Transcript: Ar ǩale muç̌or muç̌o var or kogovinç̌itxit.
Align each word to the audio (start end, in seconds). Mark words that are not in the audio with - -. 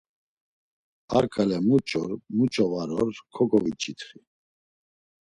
Ar 1.15 1.25
ǩale 1.33 1.57
muç̌or 1.67 2.11
muç̌o 2.35 2.65
var 2.71 2.89
or 2.99 3.13
kogovinç̌itxit. 3.33 4.19